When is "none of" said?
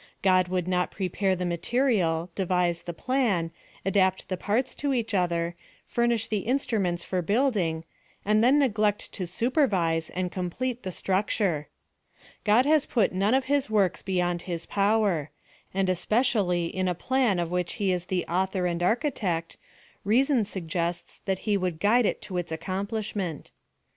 13.13-13.43